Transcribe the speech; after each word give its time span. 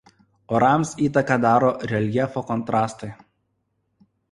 Orams 0.59 0.93
įtaką 1.07 1.37
daro 1.43 1.69
ir 1.85 1.95
reljefo 1.95 2.45
kontrastai. 2.49 3.13